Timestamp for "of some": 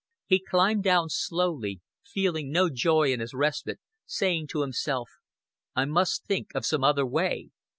6.55-6.83